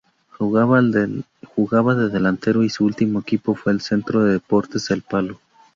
Jugaba 0.35 0.81
de 0.81 2.09
delantero 2.09 2.63
y 2.63 2.71
su 2.71 2.85
último 2.85 3.19
equipo 3.19 3.53
fue 3.53 3.71
el 3.71 3.81
Centro 3.81 4.23
de 4.23 4.33
Deportes 4.33 4.89
El 4.89 5.03
Palo. 5.03 5.39